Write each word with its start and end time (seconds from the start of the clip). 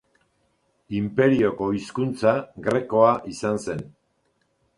Inperioko 0.99 1.67
hizkuntza 1.75 2.33
grekoa 2.69 3.13
izan 3.35 3.63
zen. 3.69 3.87